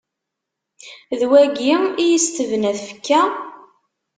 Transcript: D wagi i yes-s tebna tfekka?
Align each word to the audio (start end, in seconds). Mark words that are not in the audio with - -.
D 1.19 1.21
wagi 1.29 1.75
i 2.03 2.05
yes-s 2.11 2.25
tebna 2.35 2.71
tfekka? 2.77 3.21